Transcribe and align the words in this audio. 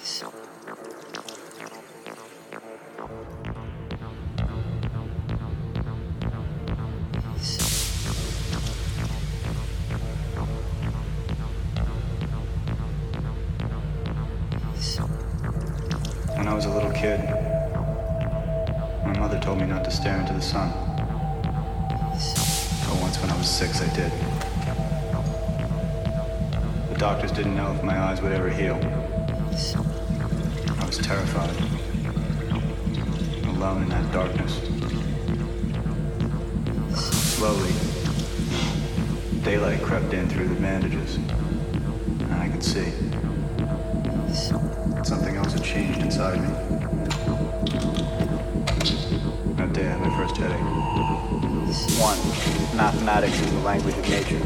When 0.00 0.08
I 16.48 16.54
was 16.54 16.64
a 16.64 16.70
little 16.70 16.90
kid, 16.92 17.20
my 19.04 19.18
mother 19.18 19.38
told 19.38 19.60
me 19.60 19.66
not 19.66 19.84
to 19.84 19.90
stare 19.90 20.18
into 20.18 20.32
the 20.32 20.40
sun. 20.40 20.70
But 22.88 23.00
once 23.02 23.20
when 23.20 23.30
I 23.30 23.36
was 23.36 23.50
six, 23.50 23.82
I 23.82 23.94
did. 23.94 24.10
The 26.88 26.98
doctors 26.98 27.32
didn't 27.32 27.54
know 27.54 27.74
if 27.74 27.82
my 27.82 27.98
eyes 28.00 28.22
would 28.22 28.32
ever 28.32 28.48
heal 28.48 28.80
terrified, 31.10 31.56
alone 33.48 33.82
in 33.82 33.88
that 33.88 34.12
darkness. 34.12 34.60
Slowly, 37.34 37.72
daylight 39.42 39.82
crept 39.82 40.14
in 40.14 40.28
through 40.28 40.46
the 40.46 40.60
bandages, 40.60 41.16
and 41.16 42.32
I 42.32 42.48
could 42.48 42.62
see. 42.62 42.92
Something 45.02 45.34
else 45.34 45.52
had 45.52 45.64
changed 45.64 46.00
inside 46.00 46.42
me. 46.42 46.48
That 49.56 49.72
day 49.72 49.88
I 49.88 49.90
had 49.90 50.00
my 50.00 50.16
first 50.16 50.36
headache 50.36 51.49
science. 51.72 51.98
1. 51.98 52.76
Mathematics 52.76 53.40
is 53.40 53.52
the 53.52 53.60
language 53.60 53.96
of 53.96 54.08
nature. 54.08 54.38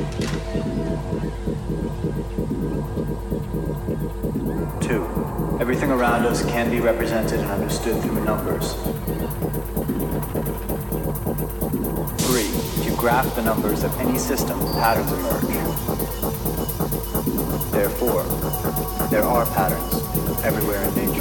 2. 4.80 5.58
Everything 5.60 5.90
around 5.90 6.26
us 6.26 6.44
can 6.46 6.70
be 6.70 6.80
represented 6.80 7.40
and 7.40 7.50
understood 7.50 8.00
through 8.02 8.24
numbers. 8.24 8.74
3. 12.26 12.42
If 12.80 12.86
you 12.86 12.96
graph 12.96 13.34
the 13.34 13.42
numbers 13.42 13.84
of 13.84 13.98
any 14.00 14.18
system, 14.18 14.58
patterns 14.74 15.12
emerge. 15.12 15.42
Therefore, 17.70 18.24
there 19.08 19.24
are 19.24 19.46
patterns 19.46 19.94
everywhere 20.44 20.82
in 20.82 20.94
nature. 20.94 21.13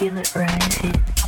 feel 0.00 0.16
it 0.16 0.34
rising. 0.34 1.19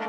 you. 0.00 0.05